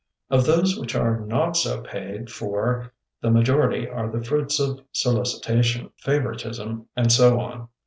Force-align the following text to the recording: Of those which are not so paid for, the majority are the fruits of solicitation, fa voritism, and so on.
Of 0.31 0.47
those 0.47 0.79
which 0.79 0.95
are 0.95 1.19
not 1.27 1.55
so 1.55 1.81
paid 1.83 2.31
for, 2.31 2.91
the 3.21 3.29
majority 3.29 3.87
are 3.87 4.09
the 4.11 4.23
fruits 4.23 4.59
of 4.59 4.83
solicitation, 4.91 5.91
fa 5.97 6.19
voritism, 6.19 6.87
and 6.95 7.11
so 7.11 7.39
on. 7.39 7.67